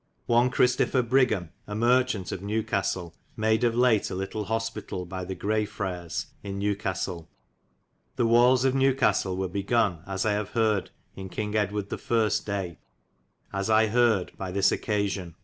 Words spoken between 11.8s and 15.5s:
the firste day, as I harde, by this occa sion.